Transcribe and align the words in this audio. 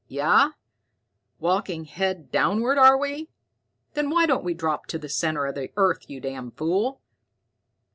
"Yeah? 0.07 0.53
Walking 1.39 1.85
head 1.85 2.31
downward, 2.31 2.79
are 2.79 2.97
we? 2.97 3.29
Then 3.93 4.09
why 4.09 4.25
don't 4.25 4.43
we 4.43 4.55
drop 4.55 4.87
to 4.87 4.97
the 4.97 5.07
center 5.07 5.45
of 5.45 5.53
the 5.53 5.69
earth, 5.77 6.09
you 6.09 6.19
damn 6.19 6.49
fool?" 6.49 7.01